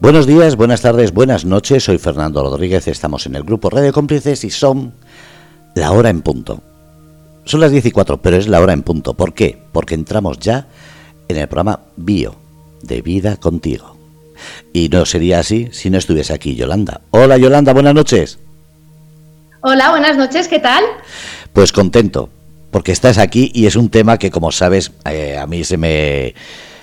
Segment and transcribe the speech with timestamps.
[0.00, 1.82] Buenos días, buenas tardes, buenas noches.
[1.82, 2.86] Soy Fernando Rodríguez.
[2.86, 4.94] Estamos en el grupo Radio Cómplices y son
[5.74, 6.62] la hora en punto.
[7.44, 9.14] Son las 14, y pero es la hora en punto.
[9.14, 9.58] ¿Por qué?
[9.72, 10.68] Porque entramos ya
[11.26, 12.36] en el programa Bio,
[12.80, 13.96] de vida contigo.
[14.72, 17.00] Y no sería así si no estuviese aquí Yolanda.
[17.10, 18.38] Hola Yolanda, buenas noches.
[19.62, 20.84] Hola, buenas noches, ¿qué tal?
[21.52, 22.28] Pues contento,
[22.70, 26.36] porque estás aquí y es un tema que, como sabes, eh, a mí se me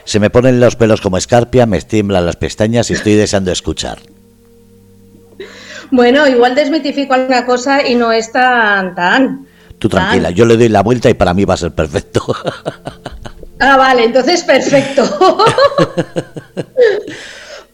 [0.06, 4.00] se me ponen los pelos como escarpia, me tiemblan las pestañas y estoy deseando escuchar.
[5.92, 9.48] Bueno, igual desmitifico alguna cosa y no es tan tan.
[9.80, 12.24] Tú tranquila, yo le doy la vuelta y para mí va a ser perfecto.
[13.60, 15.04] Ah, vale, entonces perfecto.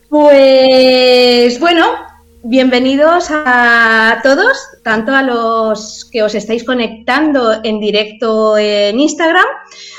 [0.10, 1.88] pues bueno,
[2.44, 9.46] bienvenidos a todos, tanto a los que os estáis conectando en directo en Instagram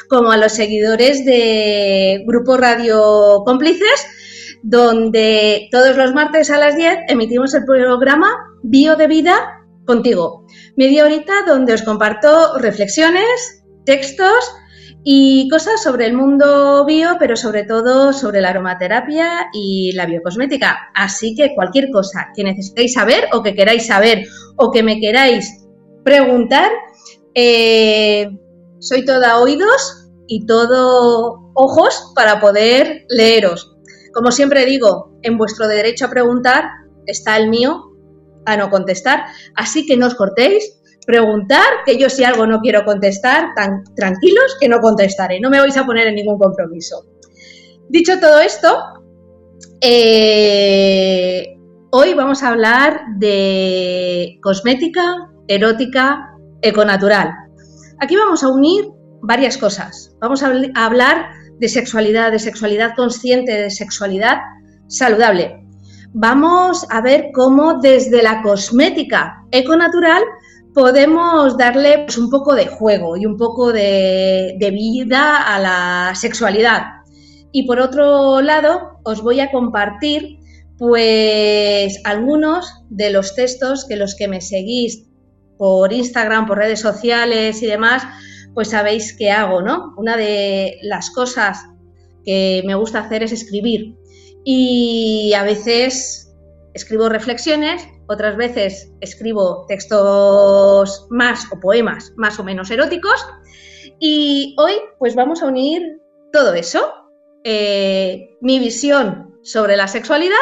[0.09, 4.07] como a los seguidores de Grupo Radio Cómplices,
[4.63, 8.29] donde todos los martes a las 10 emitimos el programa
[8.63, 10.47] Bio de Vida contigo.
[10.77, 14.53] Media horita donde os comparto reflexiones, textos
[15.05, 20.91] y cosas sobre el mundo bio, pero sobre todo sobre la aromaterapia y la biocosmética.
[20.95, 24.25] Así que cualquier cosa que necesitéis saber o que queráis saber
[24.57, 25.67] o que me queráis
[26.05, 26.71] preguntar,
[27.35, 28.29] eh,
[28.79, 33.77] soy toda oídos y todo ojos para poder leeros.
[34.15, 36.65] Como siempre digo, en vuestro derecho a preguntar
[37.07, 37.91] está el mío
[38.45, 42.85] a no contestar, así que no os cortéis, preguntar, que yo si algo no quiero
[42.85, 47.05] contestar, tan tranquilos que no contestaré, no me vais a poner en ningún compromiso.
[47.89, 48.69] Dicho todo esto,
[49.81, 51.57] eh,
[51.91, 57.31] hoy vamos a hablar de cosmética, erótica, econatural.
[58.01, 58.87] Aquí vamos a unir
[59.23, 60.17] varias cosas.
[60.21, 64.39] Vamos a hablar de sexualidad, de sexualidad consciente, de sexualidad
[64.89, 65.65] saludable.
[66.15, 70.23] Vamos a ver cómo desde la cosmética econatural
[70.75, 76.83] podemos darle pues, un poco de juego y un poco de, vida a la sexualidad.
[77.53, 80.39] Y por otro lado, os voy a compartir
[80.79, 85.05] pues algunos de los textos que los que me seguís
[85.59, 88.03] por Instagram, por redes sociales y demás,
[88.55, 89.95] pues sabéis qué hago, ¿no?
[89.97, 91.59] Una de las cosas
[92.25, 93.97] que me gusta hacer es escribir.
[94.45, 96.35] Y a veces
[96.75, 103.27] escribo reflexiones, otras veces escribo textos más o poemas más o menos eróticos.
[103.99, 106.01] Y hoy pues vamos a unir
[106.33, 106.93] todo eso.
[107.45, 110.37] Eh, mi visión sobre la sexualidad,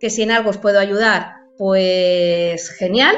[0.00, 3.16] que si en algo os puedo ayudar, pues genial.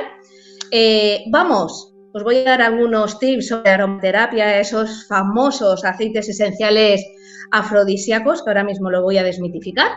[0.71, 7.05] Eh, vamos os voy a dar algunos tips sobre aromaterapia, esos famosos aceites esenciales
[7.51, 9.91] afrodisíacos, que ahora mismo lo voy a desmitificar,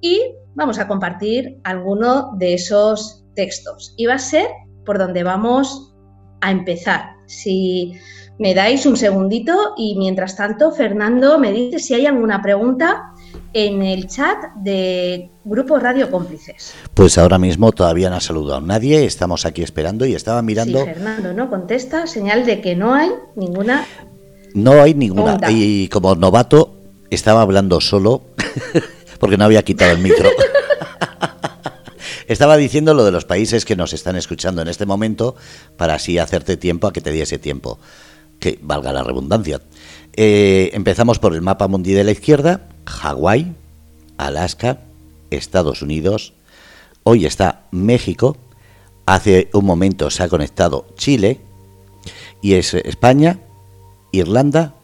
[0.00, 0.22] y
[0.54, 3.94] vamos a compartir alguno de esos textos.
[3.96, 4.46] Y va a ser
[4.84, 5.94] por donde vamos
[6.40, 7.10] a empezar.
[7.26, 7.94] Si
[8.38, 13.12] me dais un segundito y mientras tanto, Fernando me dice si hay alguna pregunta
[13.52, 16.72] en el chat de Grupo Radio Cómplices.
[16.94, 20.80] Pues ahora mismo todavía no ha saludado a nadie, estamos aquí esperando y estaba mirando...
[20.80, 23.86] Sí, Fernando no contesta, señal de que no hay ninguna...
[24.54, 25.38] No hay ninguna.
[25.50, 26.74] Y como novato
[27.10, 28.22] estaba hablando solo
[29.20, 30.28] porque no había quitado el micro.
[32.30, 35.34] Estaba diciendo lo de los países que nos están escuchando en este momento
[35.76, 37.80] para así hacerte tiempo a que te diese tiempo,
[38.38, 39.60] que valga la redundancia.
[40.12, 43.52] Eh, empezamos por el mapa mundial de la izquierda, Hawái,
[44.16, 44.78] Alaska,
[45.30, 46.32] Estados Unidos,
[47.02, 48.36] hoy está México,
[49.06, 51.40] hace un momento se ha conectado Chile,
[52.40, 53.40] y es España,
[54.12, 54.74] Irlanda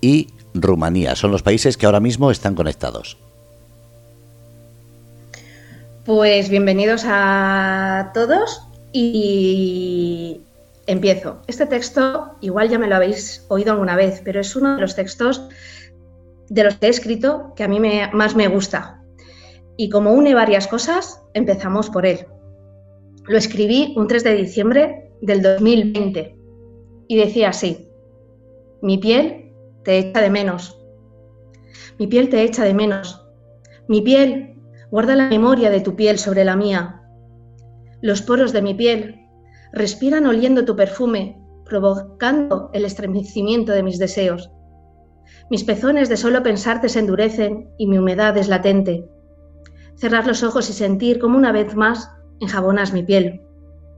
[0.00, 1.14] y Rumanía.
[1.14, 3.16] Son los países que ahora mismo están conectados.
[6.08, 8.62] Pues bienvenidos a todos
[8.94, 10.40] y
[10.86, 11.42] empiezo.
[11.46, 14.96] Este texto igual ya me lo habéis oído alguna vez, pero es uno de los
[14.96, 15.46] textos
[16.48, 19.02] de los que he escrito que a mí me, más me gusta.
[19.76, 22.26] Y como une varias cosas, empezamos por él.
[23.26, 26.38] Lo escribí un 3 de diciembre del 2020
[27.06, 27.86] y decía así,
[28.80, 29.52] mi piel
[29.84, 30.74] te echa de menos,
[31.98, 33.22] mi piel te echa de menos,
[33.88, 34.47] mi piel
[34.90, 36.98] guarda la memoria de tu piel sobre la mía,
[38.00, 39.26] los poros de mi piel
[39.72, 44.52] respiran oliendo tu perfume, provocando el estremecimiento de mis deseos.
[45.50, 49.08] Mis pezones de solo pensarte se endurecen y mi humedad es latente.
[49.96, 53.42] Cerrar los ojos y sentir como una vez más enjabonas mi piel.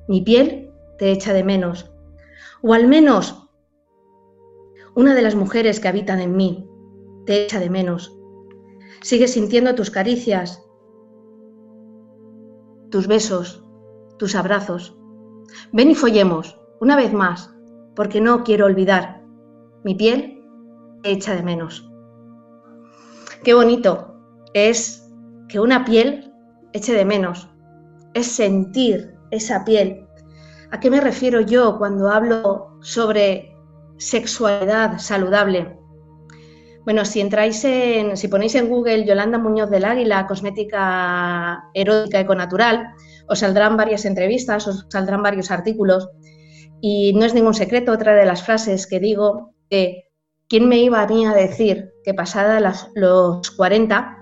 [0.09, 1.93] Mi piel te echa de menos.
[2.63, 3.49] O al menos
[4.97, 6.67] una de las mujeres que habitan en mí
[7.27, 8.17] te echa de menos.
[9.03, 10.63] Sigues sintiendo tus caricias
[12.91, 13.65] tus besos,
[14.19, 14.97] tus abrazos.
[15.73, 17.55] Ven y follemos, una vez más,
[17.97, 19.23] porque no quiero olvidar.
[19.85, 20.43] Mi piel
[21.03, 21.89] echa de menos.
[23.43, 24.15] Qué bonito
[24.53, 25.09] es
[25.49, 26.33] que una piel
[26.73, 27.49] eche de menos.
[28.15, 30.07] Es sentir esa piel.
[30.71, 33.57] ¿A qué me refiero yo cuando hablo sobre
[33.97, 35.80] sexualidad saludable?
[36.85, 42.95] Bueno, si entráis en, si ponéis en Google Yolanda Muñoz del Águila, cosmética erótica econatural,
[43.29, 46.09] os saldrán varias entrevistas, os saldrán varios artículos.
[46.81, 50.11] Y no es ningún secreto, otra de las frases que digo, de
[50.49, 52.59] ¿quién me iba a mí a decir que pasada
[52.95, 54.17] los 40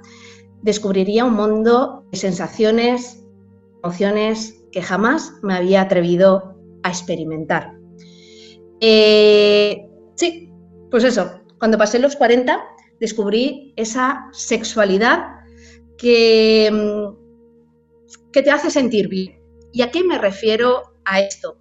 [0.62, 3.24] descubriría un mundo de sensaciones,
[3.82, 7.78] emociones que jamás me había atrevido a experimentar?
[8.80, 10.52] Eh, sí,
[10.90, 12.62] pues eso, cuando pasé los 40,
[13.00, 15.26] descubrí esa sexualidad
[15.96, 19.40] que, mm, que te hace sentir bien.
[19.72, 21.58] ¿Y a qué me refiero a esto?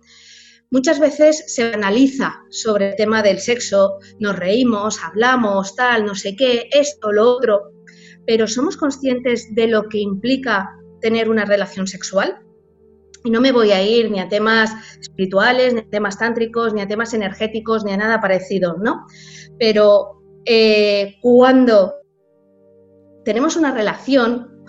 [0.70, 6.36] Muchas veces se analiza sobre el tema del sexo, nos reímos, hablamos, tal, no sé
[6.36, 7.72] qué, esto, lo otro,
[8.26, 12.47] pero ¿somos conscientes de lo que implica tener una relación sexual?
[13.28, 14.72] Y no me voy a ir ni a temas
[15.02, 19.06] espirituales, ni a temas tántricos, ni a temas energéticos, ni a nada parecido, ¿no?
[19.60, 21.96] Pero eh, cuando
[23.26, 24.64] tenemos una relación,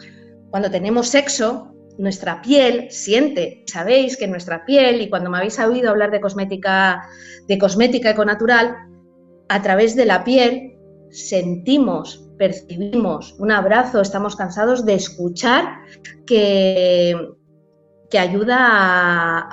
[0.51, 5.91] cuando tenemos sexo, nuestra piel siente, sabéis que nuestra piel, y cuando me habéis oído
[5.91, 7.09] hablar de cosmética,
[7.47, 8.75] de cosmética econatural,
[9.49, 10.77] a través de la piel
[11.11, 15.79] sentimos, percibimos un abrazo, estamos cansados de escuchar
[16.27, 17.38] que,
[18.11, 18.57] que ayuda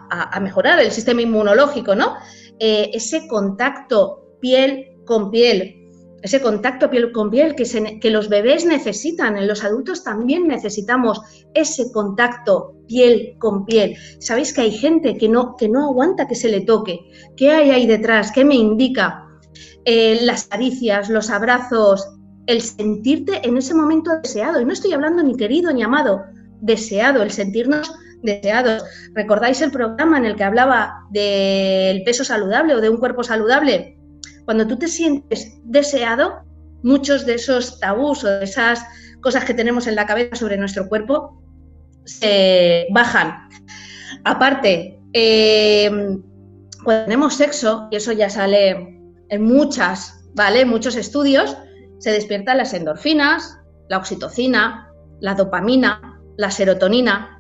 [0.10, 2.16] a, mejorar el sistema inmunológico, ¿no?
[2.60, 5.86] Eh, ese contacto piel con piel,
[6.26, 11.22] ese contacto piel con piel que, los bebés necesitan, en los adultos también necesitamos
[11.54, 13.96] ese contacto piel con piel.
[14.18, 17.00] Sabéis que hay gente que no, que no aguanta que se le toque.
[17.38, 18.32] ¿Qué hay ahí detrás?
[18.32, 19.28] ¿Qué me indica?
[19.86, 22.10] Eh, las caricias, los abrazos,
[22.48, 24.60] el sentirte en ese momento deseado.
[24.60, 26.24] Y no estoy hablando ni querido ni amado,
[26.60, 27.94] deseado, el sentirnos
[28.26, 28.84] deseados.
[29.14, 33.98] ¿Recordáis el programa en el que hablaba del peso saludable o de un cuerpo saludable?
[34.46, 36.44] Cuando tú te sientes deseado,
[36.84, 38.86] muchos de esos tabús o de esas
[39.22, 41.42] cosas que tenemos en la cabeza sobre nuestro cuerpo
[42.06, 43.50] se bajan.
[44.24, 45.90] Aparte, eh,
[46.84, 49.00] cuando tenemos sexo, y eso ya sale
[49.30, 50.66] en muchas, ¿vale?
[50.66, 51.58] Muchos estudios,
[51.98, 53.58] se despiertan las endorfinas,
[53.90, 57.35] la oxitocina, la dopamina, la serotonina,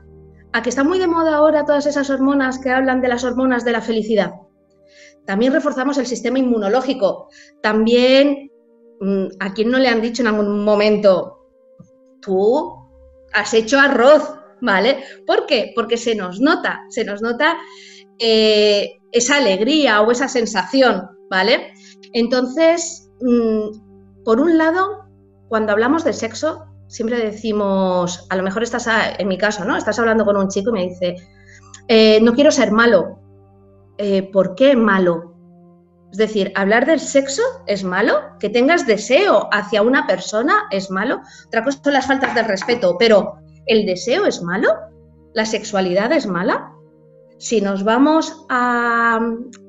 [0.55, 3.65] a que está muy de moda ahora todas esas hormonas que hablan de las hormonas
[3.65, 4.35] de la felicidad.
[5.25, 7.27] También reforzamos el sistema inmunológico.
[7.61, 8.49] También,
[9.01, 11.45] mm, ¿a quién no le han dicho en algún momento,
[12.21, 12.73] tú
[13.33, 15.03] has hecho arroz, ¿vale?
[15.27, 15.73] ¿Por qué?
[15.75, 17.57] Porque se nos nota, se nos nota
[18.17, 21.73] eh, esa alegría o esa sensación, ¿vale?
[22.13, 25.03] Entonces, mm, por un lado,
[25.49, 28.87] cuando hablamos de sexo, siempre decimos, a lo mejor estás,
[29.17, 29.77] en mi caso, ¿no?
[29.77, 31.15] Estás hablando con un chico y me dice,
[31.87, 33.19] eh, no quiero ser malo.
[33.97, 35.35] Eh, ¿Por qué malo?
[36.11, 41.21] Es decir, hablar del sexo es malo, que tengas deseo hacia una persona es malo.
[41.47, 44.69] Otra cosa son las faltas de respeto, pero ¿el deseo es malo?
[45.33, 46.71] ¿La sexualidad es mala?
[47.37, 49.19] Si nos vamos a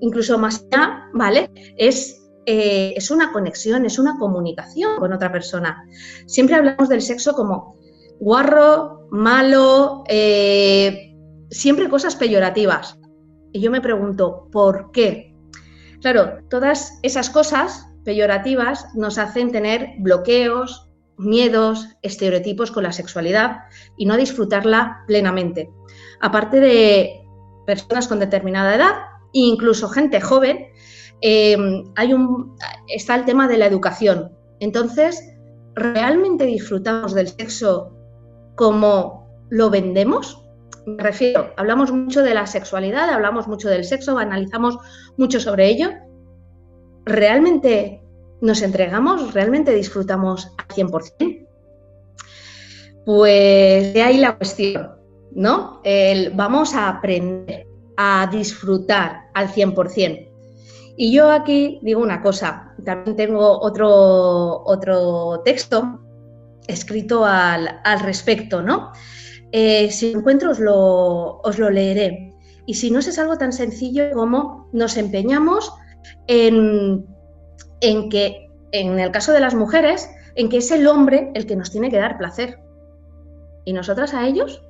[0.00, 1.50] incluso más allá, ¿vale?
[1.78, 2.15] Es
[2.46, 5.84] eh, es una conexión, es una comunicación con otra persona.
[6.26, 7.76] Siempre hablamos del sexo como
[8.20, 11.14] guarro, malo, eh,
[11.50, 12.98] siempre cosas peyorativas.
[13.52, 15.34] Y yo me pregunto, ¿por qué?
[16.00, 20.88] Claro, todas esas cosas peyorativas nos hacen tener bloqueos,
[21.18, 23.56] miedos, estereotipos con la sexualidad
[23.96, 25.68] y no disfrutarla plenamente.
[26.20, 27.26] Aparte de
[27.66, 28.94] personas con determinada edad,
[29.32, 30.66] incluso gente joven
[31.20, 32.56] Em, hay un,
[32.88, 34.32] está el tema de la educación.
[34.60, 35.34] Entonces,
[35.74, 37.92] ¿realmente disfrutamos del sexo
[38.54, 40.42] como lo vendemos?
[40.86, 44.78] Me refiero, hablamos mucho de la sexualidad, hablamos mucho del sexo, analizamos
[45.16, 45.90] mucho sobre ello.
[47.04, 48.02] ¿Realmente
[48.40, 49.34] nos entregamos?
[49.34, 51.46] ¿Realmente disfrutamos al 100%?
[53.04, 54.92] Pues de ahí la cuestión,
[55.32, 55.80] ¿no?
[56.34, 60.35] vamos a aprender a disfrutar al 100%.
[60.96, 66.00] Y yo aquí digo una cosa, también tengo otro, otro texto
[66.66, 67.68] escrito al,
[68.02, 68.92] respecto, ¿no?
[69.52, 72.34] Eh, si encuentro os lo, os lo leeré.
[72.66, 75.72] Y si no es algo tan sencillo como nos empeñamos
[76.26, 77.06] en,
[77.80, 81.56] en que, en el caso de las mujeres, en que es el hombre el que
[81.56, 82.58] nos tiene que dar placer.
[83.64, 84.62] ¿Y nosotras a ellos?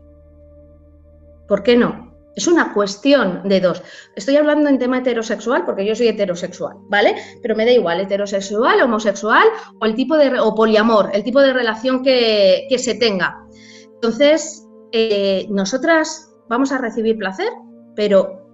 [1.48, 2.05] ¿Por qué no?
[2.36, 3.82] Es una cuestión de dos.
[4.14, 7.16] Estoy hablando en tema heterosexual porque yo soy heterosexual, ¿vale?
[7.40, 9.44] Pero me da igual, heterosexual, homosexual
[9.80, 13.38] o el tipo de o poliamor, el tipo de relación que, se tenga.
[13.94, 17.48] Entonces, eh, nosotras vamos a recibir placer,
[17.94, 18.46] pero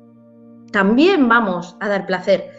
[0.70, 2.52] también vamos a dar placer.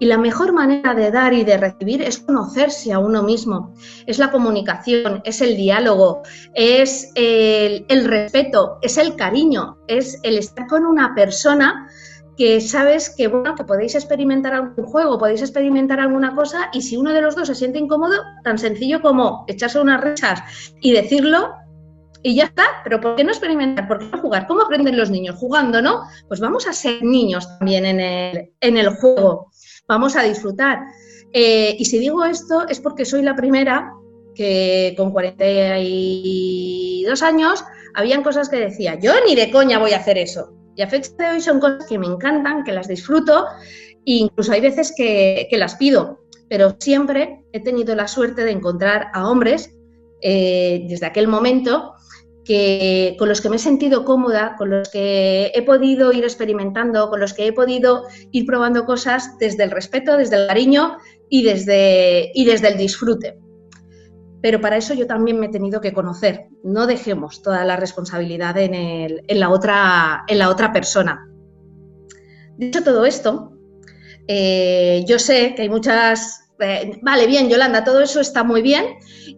[0.00, 3.74] Y la mejor manera de dar y de recibir es conocerse a uno mismo,
[4.06, 6.22] es la comunicación, es el diálogo,
[6.54, 11.86] es el, respeto, es el cariño, es el estar con una persona
[12.38, 16.96] que sabes que, bueno, que podéis experimentar algún juego, podéis experimentar alguna cosa y si
[16.96, 20.40] uno de los dos se siente incómodo, tan sencillo como echarse unas risas
[20.80, 21.50] y decirlo
[22.22, 23.88] y ya está, pero ¿por qué no experimentar?
[23.88, 24.46] ¿Por qué no jugar?
[24.46, 25.36] ¿Cómo aprenden los niños?
[25.36, 26.02] Jugando, ¿no?
[26.28, 29.49] Pues vamos a ser niños también en el, en el juego
[29.90, 30.78] vamos a disfrutar.
[31.32, 33.92] Eh, y si digo esto es porque soy la primera
[34.36, 40.16] que con 42 años habían cosas que decía, yo ni de coña voy a hacer
[40.16, 40.54] eso.
[40.76, 43.46] Y a fecha de hoy son cosas que me encantan, que las disfruto
[44.06, 49.08] e incluso hay veces que, las pido, pero siempre he tenido la suerte de encontrar
[49.12, 49.74] a hombres
[50.22, 51.94] eh, desde aquel momento
[53.18, 57.20] con los que me he sentido cómoda, con los que he podido ir experimentando, con
[57.20, 60.96] los que he podido ir probando cosas desde el respeto, desde el cariño
[61.28, 63.38] y desde, y desde el disfrute.
[64.42, 66.48] Pero para eso yo también me he tenido que conocer.
[66.64, 71.28] No dejemos toda la responsabilidad en, la, otra, en la otra persona.
[72.56, 73.52] Dicho todo esto,
[74.26, 78.84] eh, yo sé que hay muchas eh, vale, bien, Yolanda, todo eso está muy bien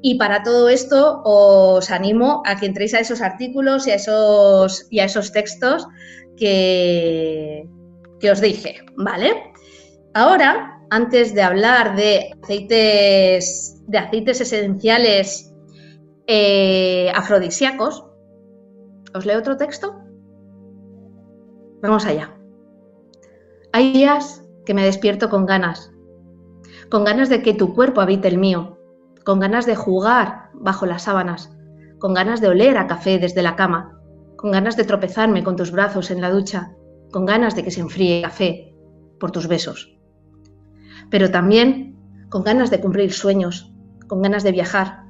[0.03, 4.87] y para todo esto os animo a que entréis a esos artículos y a esos,
[4.91, 5.87] y a esos textos
[6.37, 7.69] que,
[8.21, 9.53] que os dije, ¿vale?
[10.15, 15.53] Ahora, antes de hablar de aceites, de aceites esenciales
[16.27, 18.05] eh, afrodisíacos,
[19.15, 19.95] ¿os leo otro texto?
[21.83, 22.37] Vamos allá.
[23.73, 25.93] Hay días que me despierto con ganas
[26.93, 28.77] con ganas de que tu cuerpo habite el mío,
[29.25, 31.51] con ganas de jugar bajo las sábanas,
[31.99, 33.99] con ganas de oler a café desde la cama,
[34.37, 36.75] con ganas de tropezarme con tus brazos en la ducha,
[37.11, 38.75] con ganas de que se enfríe café
[39.19, 39.99] por tus besos.
[41.09, 41.97] Pero también
[42.29, 43.73] con ganas de cumplir sueños,
[44.07, 45.05] con ganas de viajar,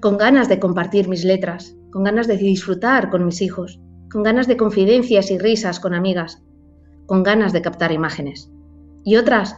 [0.00, 3.78] con ganas de compartir mis letras, con ganas de disfrutar con mis hijos,
[4.10, 6.42] con ganas de confidencias y risas con amigas,
[7.06, 8.50] con ganas de captar imágenes.
[9.04, 9.56] Y otras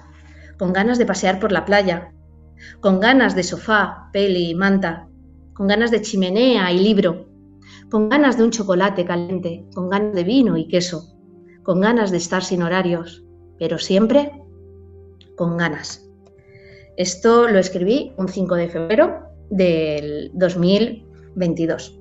[0.59, 2.13] con ganas de pasear por la playa,
[2.81, 5.09] con ganas de sofá, peli y manta,
[5.55, 7.29] con ganas de chimenea y libro,
[7.91, 11.15] con ganas de un chocolate caliente, con ganas de vino y queso,
[11.63, 13.25] con ganas de estar sin horarios,
[13.59, 14.33] pero siempre
[15.37, 16.09] con ganas.
[16.97, 21.99] Esto lo escribí un 5 de febrero del 2022.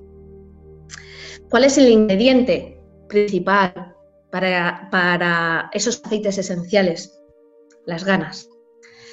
[1.50, 3.94] ¿Cuál es el ingrediente principal
[4.30, 7.21] para, para esos aceites esenciales?
[7.86, 8.48] Las ganas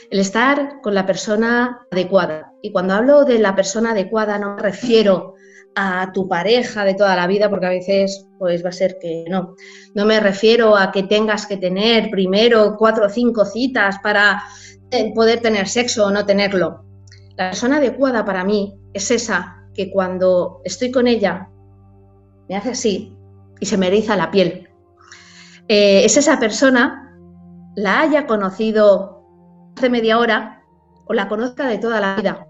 [0.10, 2.54] el estar con la persona adecuada.
[2.62, 5.36] Y cuando hablo de la persona adecuada no me refiero
[5.76, 9.26] a tu pareja de toda la vida, porque a veces pues va a ser que
[9.30, 9.56] no.
[9.94, 14.42] No me refiero a que tengas que tener primero cuatro o cinco citas para
[14.92, 16.86] eh, poder tener sexo o no tenerlo.
[17.38, 21.50] La persona adecuada para mí es esa que cuando estoy con ella
[22.50, 23.16] me hace así
[23.60, 24.70] y se me eriza la piel.
[25.68, 27.09] Eh, es esa persona,
[27.80, 29.24] la haya conocido
[29.78, 30.64] hace media hora
[31.06, 32.46] o la conozca de toda la vida.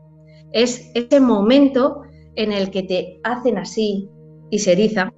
[0.52, 2.02] Es ese momento
[2.36, 4.10] en el que te hacen así
[4.50, 5.14] y se eriza,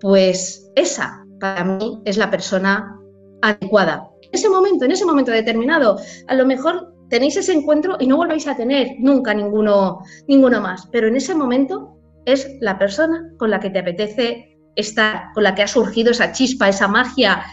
[0.00, 2.98] pues esa para mí es la persona
[3.40, 4.10] adecuada.
[4.22, 8.16] En ese momento, en ese momento determinado, a lo mejor tenéis ese encuentro y no
[8.16, 13.50] volvéis a tener nunca ninguno, ninguno más, pero en ese momento es la persona con
[13.50, 17.44] la que te apetece estar, con la que ha surgido esa chispa, esa magia,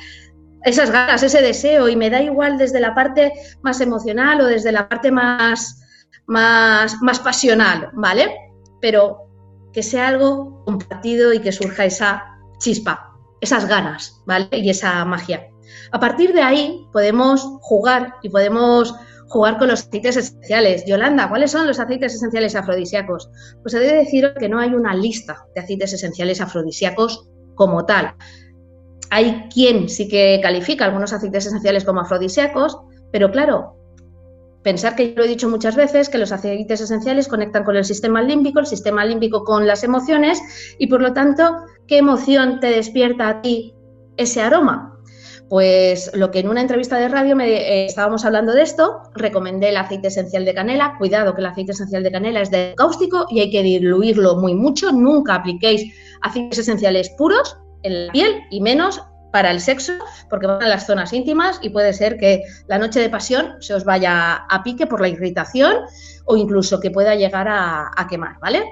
[0.66, 3.32] esas ganas, ese deseo, y me da igual desde la parte
[3.62, 5.80] más emocional o desde la parte más,
[6.26, 8.36] más, más pasional, ¿vale?
[8.82, 9.30] Pero
[9.72, 12.24] que sea algo compartido y que surja esa
[12.58, 14.50] chispa, esas ganas, ¿vale?
[14.52, 15.48] Y esa magia.
[15.92, 18.96] A partir de ahí podemos jugar y podemos
[19.28, 20.84] jugar con los aceites esenciales.
[20.88, 23.30] Yolanda, ¿cuáles son los aceites esenciales afrodisíacos?
[23.62, 28.16] Pues he de decir que no hay una lista de aceites esenciales afrodisíacos como tal
[29.10, 32.80] hay quien sí que califica algunos aceites esenciales como afrodisíacos,
[33.12, 33.76] pero claro,
[34.64, 37.86] pensar que yo lo he dicho muchas veces, que los aceites esenciales conectan con el
[37.86, 40.42] sistema límbico, el sistema límbico con las emociones
[40.80, 41.56] y por lo tanto,
[41.88, 43.76] ¿qué emoción te despierta a ti
[44.18, 45.00] ese aroma?
[45.50, 49.70] Pues lo que en una entrevista de radio me, eh, estábamos hablando de esto, recomendé
[49.70, 50.96] el aceite esencial de canela.
[50.98, 54.56] Cuidado que el aceite esencial de canela es de cáustico y hay que diluirlo muy
[54.56, 54.92] mucho.
[54.92, 55.94] Nunca apliquéis
[56.24, 59.02] aceites esenciales puros en la piel y menos
[59.32, 59.92] para el sexo,
[60.30, 63.74] porque van a las zonas íntimas y puede ser que la noche de pasión se
[63.74, 65.76] os vaya a pique por la irritación
[66.26, 68.64] o incluso que pueda llegar a, quemar, ¿vale?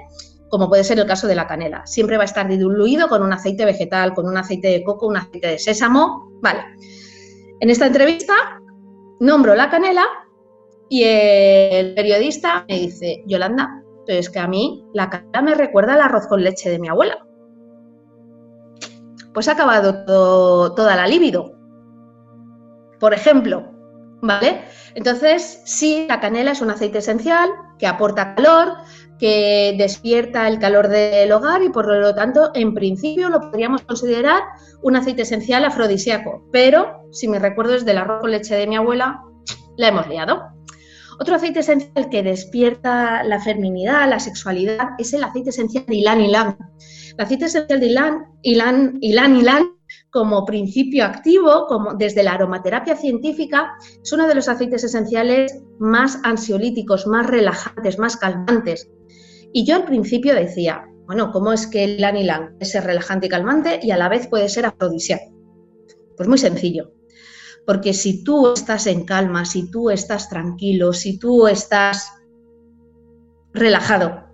[0.48, 1.84] Como puede ser el caso de la canela.
[1.84, 5.18] Siempre va a estar diluido con un aceite vegetal, con un aceite de coco, un
[5.18, 6.60] aceite de sésamo, ¿vale?
[7.60, 8.32] En esta entrevista
[9.20, 10.06] nombro la canela
[10.88, 16.00] y el periodista me dice, Yolanda, es que a mí la canela me recuerda al
[16.00, 17.18] arroz con leche de mi abuela
[19.34, 20.04] pues ha acabado
[20.74, 21.52] toda la libido.
[23.00, 23.70] Por ejemplo,
[24.22, 24.62] ¿vale?
[24.94, 28.74] Entonces, sí, la canela es un aceite esencial que aporta calor,
[29.18, 34.42] que despierta el calor del hogar y por lo tanto, en principio, lo podríamos considerar
[34.82, 36.48] un aceite esencial afrodisíaco.
[36.52, 39.20] Pero, si me recuerdo es del arroz con leche de mi abuela,
[39.76, 40.42] la hemos liado.
[41.20, 46.20] Otro aceite esencial que despierta la feminidad, la sexualidad, es el aceite esencial de Ilan
[46.20, 46.56] Ilan.
[47.16, 49.74] El aceite esencial de Ilan Ilan, Ilan, Ilan
[50.10, 56.18] como principio activo, como desde la aromaterapia científica, es uno de los aceites esenciales más
[56.24, 58.90] ansiolíticos, más relajantes, más calmantes.
[59.52, 63.78] Y yo al principio decía, bueno, ¿cómo es que el Ilan es relajante y calmante
[63.80, 65.32] y a la vez puede ser afrodisíaco?
[66.16, 66.92] Pues muy sencillo.
[67.64, 72.12] Porque si tú estás en calma, si tú estás tranquilo, si tú estás
[73.52, 74.24] relajado,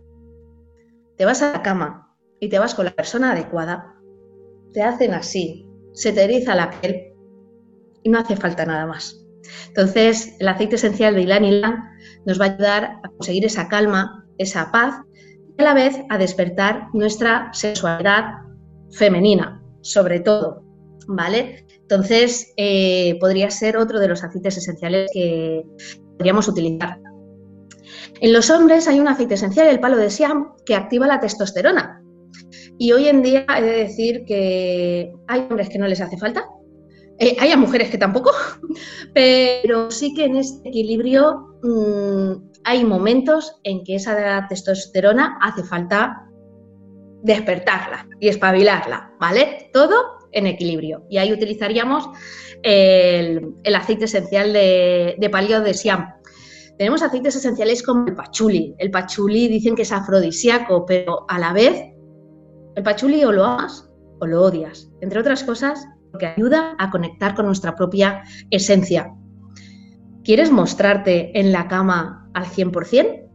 [1.17, 2.10] te vas a la cama
[2.41, 3.95] y te vas con la persona adecuada,
[4.73, 7.13] te hacen así, se te eriza la piel
[8.03, 9.21] y no hace falta nada más.
[9.69, 11.85] Entonces, el aceite esencial de Ilan Ilan
[12.25, 14.97] nos va a ayudar a conseguir esa calma, esa paz
[15.57, 18.25] y a la vez a despertar nuestra sexualidad
[18.93, 20.63] femenina, sobre todo,
[21.09, 21.67] ¿vale?
[21.83, 25.65] Entonces, eh, podría ser otro de los aceites esenciales que
[26.17, 27.01] podríamos utilizar.
[28.21, 32.00] En los hombres hay un aceite esencial, el palo de Siam, que activa la testosterona.
[32.79, 36.45] Y hoy en día he de decir que hay hombres que no les hace falta,
[37.19, 38.33] eh, hay mujeres que tampoco,
[39.15, 46.27] pero sí que en este equilibrio mm, hay momentos en que esa testosterona hace falta
[47.23, 49.71] despertarla y espabilarla, ¿vale?
[49.73, 51.05] Todo en equilibrio.
[51.11, 52.09] Y ahí utilizaríamos
[52.63, 56.15] el, aceite esencial de, de palio de Siam.
[56.79, 58.75] Tenemos aceites esenciales como el pachuli.
[58.79, 61.90] El pachuli dicen que es afrodisíaco, pero a la vez
[62.77, 63.89] el pachuli o lo amas
[64.21, 64.91] o lo odias.
[65.01, 69.13] Entre otras cosas, porque ayuda a conectar con nuestra propia esencia.
[70.25, 73.29] ¿Quieres mostrarte en la cama al 100%?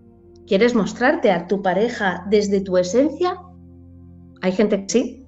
[0.47, 3.39] ¿Quieres mostrarte a tu pareja desde tu esencia?
[4.41, 5.24] Hay gente que sí,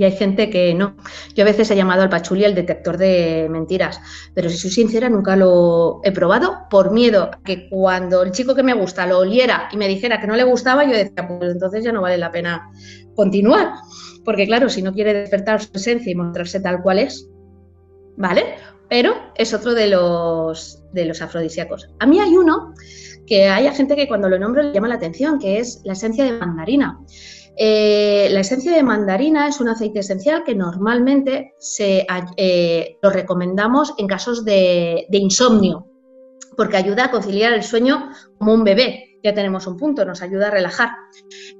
[0.00, 0.96] y hay gente que no.
[1.34, 4.00] Yo a veces he llamado al pachuli el detector de mentiras,
[4.32, 8.54] pero si soy sincera, nunca lo he probado por miedo a que cuando el chico
[8.54, 11.52] que me gusta lo oliera y me dijera que no le gustaba, yo decía, pues
[11.52, 12.70] entonces ya no vale la pena
[13.14, 13.74] continuar.
[14.24, 17.28] Porque claro, si no quiere despertar su esencia y mostrarse tal cual es,
[18.16, 18.54] ¿vale?
[18.88, 21.90] Pero es otro de los, de los afrodisíacos.
[21.98, 22.72] A mí hay uno
[23.26, 26.24] que hay gente que cuando lo nombro le llama la atención, que es la esencia
[26.24, 26.98] de mandarina.
[27.62, 32.06] Eh, la esencia de mandarina es un aceite esencial que normalmente se,
[32.38, 35.86] eh, lo recomendamos en casos de, insomnio,
[36.56, 39.18] porque ayuda a conciliar el sueño como un bebé.
[39.22, 40.88] Ya tenemos un punto, nos ayuda a relajar.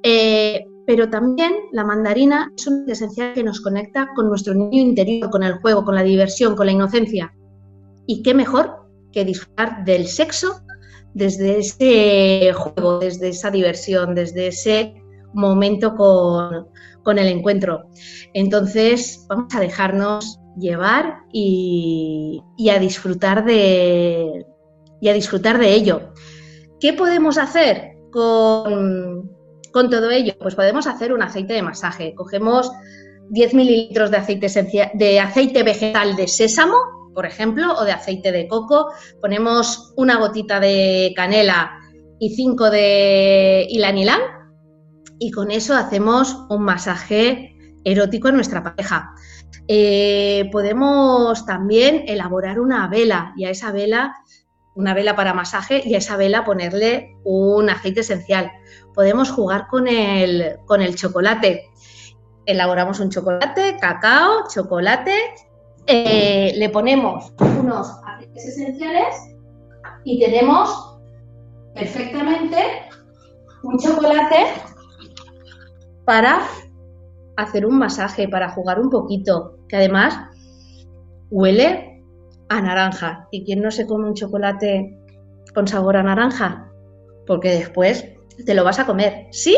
[0.03, 4.81] Eh, pero también la mandarina es un aceite esencial que nos conecta con nuestro niño
[4.81, 7.35] interior, con el juego, con la diversión, con la inocencia.
[8.07, 10.63] Y qué mejor que disfrutar del sexo
[11.13, 14.95] desde ese juego, desde esa diversión, desde ese
[15.33, 17.87] momento con, el encuentro.
[18.35, 22.41] Entonces, vamos a dejarnos llevar y,
[22.71, 24.47] a disfrutar de
[25.01, 26.13] y a disfrutar de ello.
[26.79, 29.31] ¿Qué podemos hacer con,
[29.73, 30.35] todo ello?
[30.39, 32.15] Pues podemos hacer un aceite de masaje.
[32.15, 32.71] Cogemos
[33.31, 36.77] 10 mililitros de aceite, de aceite vegetal de sésamo,
[37.15, 38.93] por ejemplo, o de aceite de coco.
[39.21, 41.73] Ponemos una gotita de canela
[42.21, 44.21] y 5 de ilanilán
[45.21, 47.55] y con eso hacemos un masaje
[47.85, 49.15] erótico a nuestra pareja.
[49.69, 54.17] Eh, podemos también elaborar una vela y a esa vela,
[54.75, 58.51] una vela para masaje y a esa vela ponerle un aceite esencial.
[58.95, 61.69] Podemos jugar con el, con el chocolate.
[62.47, 65.15] Elaboramos un chocolate, cacao, chocolate,
[65.87, 69.17] eh, le ponemos unos aceites esenciales
[70.05, 70.99] y tenemos
[71.75, 72.57] perfectamente
[73.63, 74.47] un chocolate
[76.05, 76.41] para
[77.37, 80.19] hacer un masaje, para jugar un poquito, que además
[81.31, 82.05] huele
[82.49, 83.29] a naranja.
[83.31, 84.97] ¿Y quién no se come un chocolate
[85.55, 86.71] con sabor a naranja?
[87.27, 88.05] Porque después
[88.45, 89.57] te lo vas a comer, sí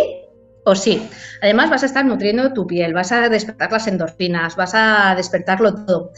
[0.64, 1.09] o sí.
[1.42, 5.74] Además vas a estar nutriendo tu piel, vas a despertar las endorfinas, vas a despertarlo
[5.85, 6.12] todo.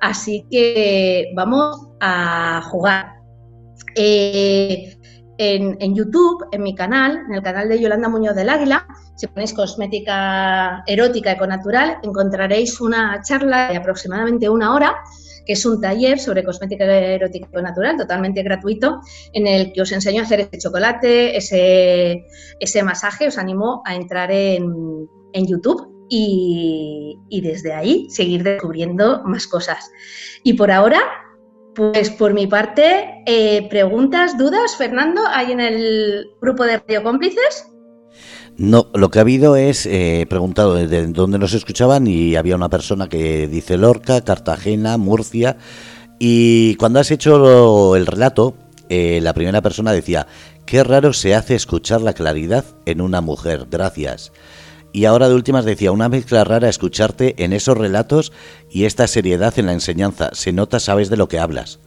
[0.00, 3.20] Así que vamos a jugar.
[3.94, 4.96] Eh,
[5.38, 9.52] en, YouTube, en mi canal, en el canal de Yolanda Muñoz del Águila, si ponéis
[9.52, 14.94] cosmética erótica econatural, encontraréis una charla de aproximadamente una hora
[15.44, 19.00] que es un taller sobre cosmética erótica natural, totalmente gratuito,
[19.32, 22.26] en el que os enseño a hacer ese chocolate, ese,
[22.60, 23.28] ese masaje.
[23.28, 29.90] Os animo a entrar en, YouTube y, desde ahí seguir descubriendo más cosas.
[30.44, 31.00] Y por ahora,
[31.74, 37.66] pues por mi parte, eh, preguntas, dudas, Fernando, ¿hay en el grupo de Radio Cómplices?
[38.56, 42.68] No, lo que ha habido es eh, preguntado desde dónde nos escuchaban y había una
[42.68, 45.56] persona que dice Lorca, Cartagena, Murcia.
[46.18, 48.54] Y cuando has hecho el relato,
[48.90, 50.26] eh, la primera persona decía,
[50.66, 54.32] qué raro se hace escuchar la claridad en una mujer, gracias.
[54.92, 58.32] Y ahora de últimas decía, una mezcla rara escucharte en esos relatos
[58.70, 60.30] y esta seriedad en la enseñanza.
[60.32, 61.80] Se nota, sabes de lo que hablas.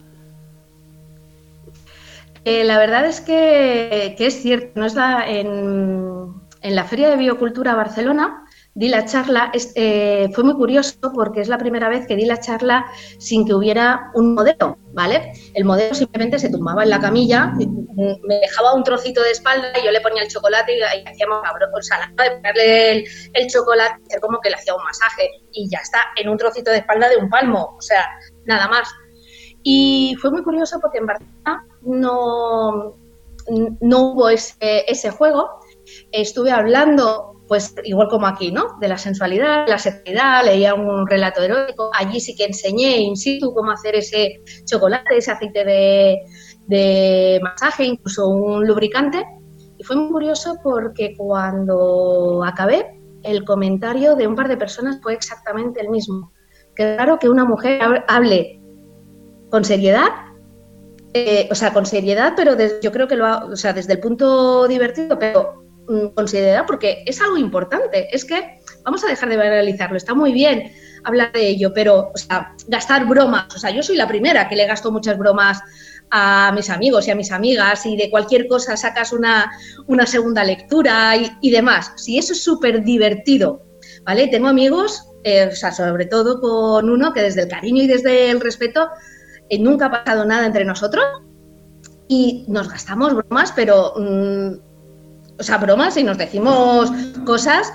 [2.46, 7.10] Eh, la verdad es que, que, es cierto, no es la, en, en la Feria
[7.10, 8.45] de Biocultura Barcelona
[8.76, 12.42] di la charla, eh, fue muy curioso porque es la primera vez que di la
[12.42, 12.86] charla
[13.20, 15.32] sin que hubiera un modelo, ¿vale?
[15.54, 19.86] El modelo simplemente se tumbaba en la camilla, me dejaba un trocito de espalda y
[19.86, 24.04] yo le ponía el chocolate y, hacíamos o sea, la de ponerle el, el chocolate,
[24.08, 27.08] hacer como que le hacía un masaje y ya está, en un trocito de espalda
[27.08, 28.06] de un palmo, o sea,
[28.46, 28.90] nada más.
[29.64, 32.98] Y fue muy curioso porque en Barcelona no,
[33.80, 35.62] no hubo ese, ese juego,
[36.12, 38.78] estuve hablando, pues igual como aquí, ¿no?
[38.80, 41.92] De la sensualidad, la sexualidad, leía un relato erótico.
[41.94, 45.64] Allí sí que enseñé in situ cómo hacer ese chocolate, ese aceite
[46.68, 49.24] de, masaje, incluso un lubricante.
[49.78, 55.14] Y fue muy curioso porque cuando acabé, el comentario de un par de personas fue
[55.14, 56.32] exactamente el mismo.
[56.76, 58.62] Que claro que una mujer hable
[59.50, 60.08] con seriedad,
[61.14, 64.00] eh, o sea, con seriedad, pero yo creo que lo ha, o sea, desde el
[64.00, 65.65] punto divertido, pero
[66.14, 68.08] considerar porque es algo importante.
[68.16, 70.72] Es que vamos a dejar de banalizarlo, está muy bien
[71.04, 74.56] hablar de ello, pero o sea, gastar bromas, o sea, yo soy la primera que
[74.56, 75.62] le gasto muchas bromas
[76.12, 79.52] a mis amigos y a mis amigas y de cualquier cosa sacas una,
[79.88, 81.94] una segunda lectura y, demás.
[81.96, 83.64] Si eso es súper divertido,
[84.04, 84.28] ¿vale?
[84.28, 88.30] Tengo amigos, eh, o sea, sobre todo con uno que desde el cariño y desde
[88.30, 88.90] el respeto
[89.50, 91.04] eh, nunca ha pasado nada entre nosotros
[92.08, 94.54] y nos gastamos bromas, pero mm,
[95.40, 96.92] o sea, bromas y nos decimos
[97.26, 97.72] cosas,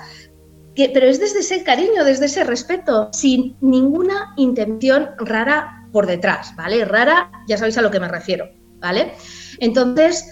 [0.75, 6.85] pero es desde ese cariño, desde ese respeto, sin ninguna intención rara por detrás, ¿vale?
[6.85, 8.45] Rara, ya sabéis a lo que me refiero,
[8.79, 9.13] ¿vale?
[9.59, 10.25] Entonces,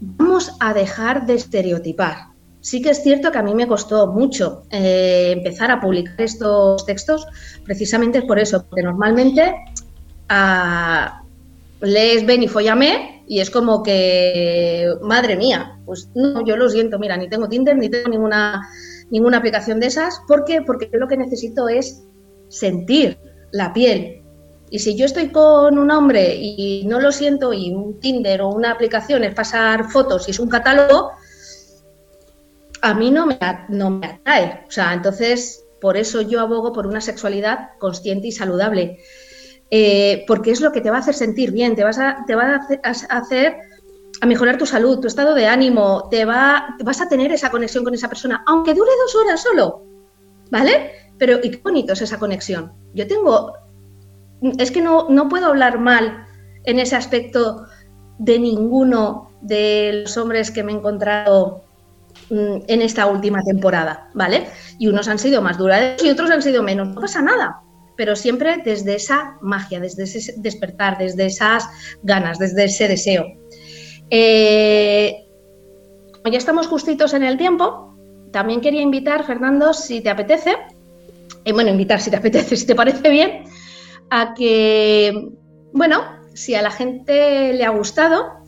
[0.00, 2.28] vamos a dejar de estereotipar.
[2.60, 6.86] Sí que es cierto que a mí me costó mucho eh, empezar a publicar estos
[6.86, 7.26] textos,
[7.62, 9.54] precisamente por eso, porque normalmente
[10.30, 11.23] ah,
[11.84, 16.98] lees Ven y Follame y es como que, madre mía, pues no, yo lo siento,
[16.98, 18.68] mira, ni tengo Tinder, ni tengo ninguna,
[19.10, 20.20] ninguna aplicación de esas.
[20.26, 20.62] ¿Por qué?
[20.62, 22.04] Porque yo lo que necesito es
[22.48, 23.18] sentir
[23.52, 24.22] la piel.
[24.70, 28.48] Y si yo estoy con un hombre y no lo siento y un Tinder o
[28.48, 31.12] una aplicación es pasar fotos y es un catálogo,
[32.82, 34.64] a mí no me, no me atrae.
[34.66, 38.98] O sea, entonces, por eso yo abogo por una sexualidad consciente y saludable.
[39.70, 43.56] Eh, porque es lo que te va a hacer sentir bien, te, va a hacer
[44.20, 47.84] a mejorar tu salud, tu estado de ánimo, te va, vas a tener esa conexión
[47.84, 49.82] con esa persona, aunque dure dos horas solo,
[50.50, 50.92] ¿vale?
[51.18, 52.72] Pero y qué bonito es esa conexión.
[52.94, 53.54] Yo tengo,
[54.58, 56.26] es que no, no puedo hablar mal
[56.64, 57.66] en ese aspecto
[58.18, 61.64] de ninguno de los hombres que me he encontrado
[62.30, 64.46] mm, en esta última temporada, ¿vale?
[64.78, 66.88] Y unos han sido más duraderos y otros han sido menos.
[66.88, 67.63] No pasa nada
[67.96, 71.68] pero siempre desde esa magia, desde ese despertar, desde esas
[72.02, 73.24] ganas, desde ese deseo.
[74.10, 75.26] Eh,
[76.30, 77.94] ya estamos justitos en el tiempo,
[78.30, 80.56] también quería invitar, Fernando, si te apetece,
[81.44, 83.44] eh, bueno, invitar si te apetece, si te parece bien,
[84.10, 85.30] a que,
[85.72, 86.02] bueno,
[86.34, 88.44] si a la gente le ha gustado,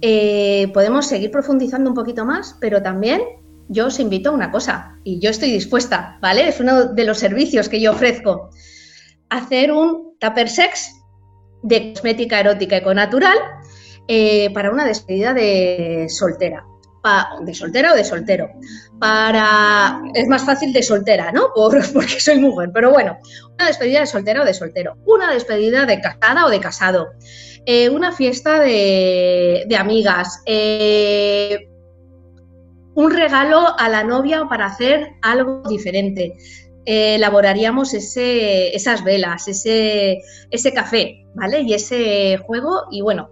[0.00, 3.22] eh, podemos seguir profundizando un poquito más, pero también
[3.68, 6.48] yo os invito a una cosa y yo estoy dispuesta, ¿vale?
[6.48, 8.50] Es uno de los servicios que yo ofrezco.
[9.28, 10.94] Hacer un tupper sex
[11.62, 13.36] de cosmética erótica econatural
[14.06, 16.64] eh, para una despedida de soltera.
[17.44, 18.50] de soltera o de soltero.
[18.98, 20.02] Para.
[20.14, 21.52] Es más fácil de soltera, ¿no?
[21.54, 22.70] porque soy mujer.
[22.72, 23.18] Pero bueno,
[23.54, 24.96] una despedida de soltera o de soltero.
[25.06, 27.08] Una despedida de casada o de casado.
[27.66, 30.40] Eh, una fiesta de, amigas.
[30.46, 31.68] Eh,
[32.98, 36.36] un regalo a la novia para hacer algo diferente.
[36.84, 40.18] Eh, elaboraríamos ese, esas velas, ese,
[40.50, 41.60] ese café, ¿vale?
[41.60, 42.86] Y ese juego.
[42.90, 43.30] Y bueno,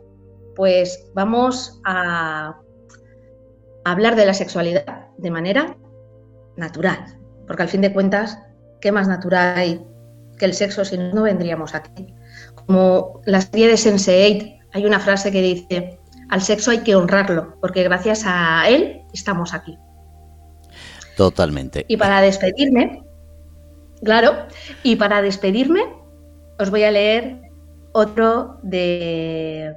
[0.55, 2.61] pues vamos a
[3.85, 5.77] hablar de la sexualidad de manera
[6.57, 7.19] natural.
[7.49, 8.39] Porque al fin de cuentas,
[8.81, 9.85] ¿qué más natural hay
[10.39, 12.15] que el sexo si no vendríamos aquí?
[12.55, 15.99] Como la serie de Sense8, hay una frase que dice,
[16.29, 19.79] al sexo hay que honrarlo, porque gracias a él estamos aquí.
[21.17, 21.85] Totalmente.
[21.89, 23.03] Y para despedirme,
[24.03, 24.35] claro,
[24.83, 25.85] y para despedirme
[26.59, 27.41] os voy a leer
[27.93, 29.75] otro de,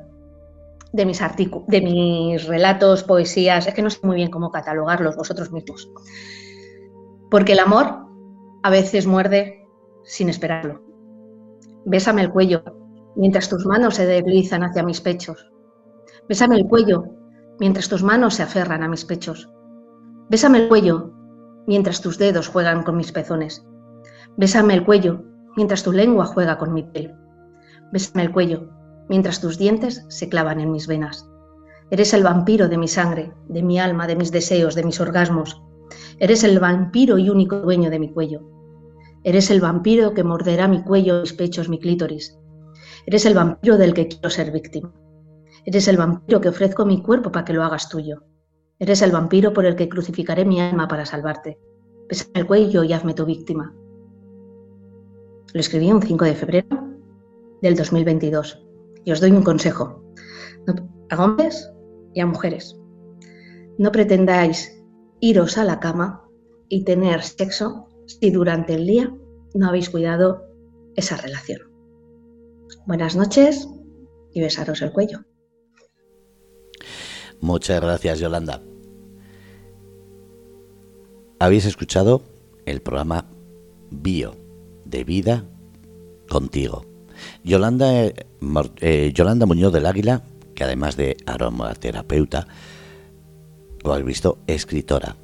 [0.91, 5.15] de mis artículos, de mis relatos, poesías, es que no sé muy bien cómo catalogarlos
[5.15, 5.89] vosotros mismos.
[7.29, 8.07] Porque el amor
[8.63, 9.65] a veces muerde
[10.03, 10.81] sin esperarlo.
[11.85, 12.63] Bésame el cuello
[13.15, 15.51] mientras tus manos se deslizan hacia mis pechos.
[16.29, 17.05] Bésame el cuello
[17.59, 19.49] mientras tus manos se aferran a mis pechos.
[20.29, 21.11] Bésame el cuello
[21.65, 23.65] mientras tus dedos juegan con mis pezones.
[24.37, 25.23] Bésame el cuello
[25.57, 27.15] mientras tu lengua juega con mi piel.
[27.91, 28.69] Bésame el cuello
[29.09, 31.27] mientras tus dientes se clavan en mis venas.
[31.89, 35.59] Eres el vampiro de mi sangre, de mi alma, de mis deseos, de mis orgasmos.
[36.19, 38.41] Eres el vampiro y único dueño de mi cuello.
[39.23, 42.37] Eres el vampiro que morderá mi cuello, mis pechos, mi clítoris.
[43.07, 44.93] Eres el vampiro del que quiero ser víctima.
[45.65, 48.23] Eres el vampiro que ofrezco mi cuerpo para que lo hagas tuyo.
[48.79, 51.59] Eres el vampiro por el que crucificaré mi alma para salvarte.
[52.07, 53.75] Pésame el cuello y hazme tu víctima.
[55.53, 56.67] Lo escribí un 5 de febrero
[57.61, 58.65] del 2022
[59.03, 60.03] y os doy un consejo
[61.09, 61.71] a hombres
[62.13, 62.79] y a mujeres.
[63.77, 64.81] No pretendáis
[65.19, 66.23] iros a la cama
[66.69, 69.13] y tener sexo si durante el día
[69.53, 70.43] no habéis cuidado
[70.95, 71.61] esa relación.
[72.85, 73.67] Buenas noches
[74.33, 75.19] y besaros el cuello.
[77.41, 78.61] Muchas gracias, Yolanda.
[81.39, 82.21] Habéis escuchado
[82.65, 83.25] el programa
[83.89, 84.35] Bio
[84.85, 85.45] de Vida
[86.29, 86.85] contigo.
[87.43, 88.13] Yolanda, eh,
[88.81, 90.23] eh, Yolanda Muñoz del Águila,
[90.53, 92.47] que además de aromaterapeuta,
[93.83, 95.15] lo habéis visto, escritora.